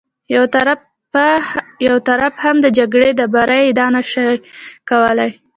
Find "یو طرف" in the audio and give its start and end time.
1.87-2.33